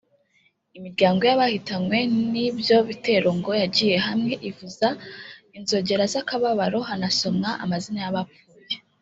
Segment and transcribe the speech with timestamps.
[0.77, 1.97] imiryango y’abahitanywe
[2.31, 4.87] n’ibyo bitero ngo yagiye hamwe ivuza
[5.57, 8.75] inzogera z’akababaro hanasomwa amazina y’abapfuye